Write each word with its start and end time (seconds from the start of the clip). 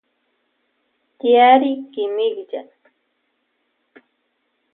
Tiyari 1.17 1.71
kimilla. 1.91 2.61